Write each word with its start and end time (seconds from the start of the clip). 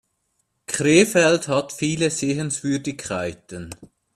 Krefeld 0.65 1.47
hat 1.47 1.73
viele 1.73 2.09
Sehenswürdigkeiten 2.09 3.69